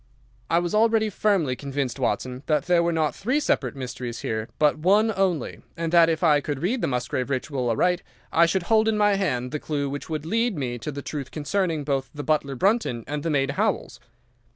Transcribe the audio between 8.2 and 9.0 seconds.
I should hold in